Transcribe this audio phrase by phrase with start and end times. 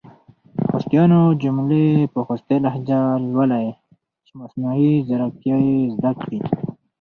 [0.69, 2.99] خوستیانو جملي په خوستې لهجه
[3.31, 3.67] لولۍ
[4.25, 6.39] چې مصنوعي ځیرکتیا یې زده کړې!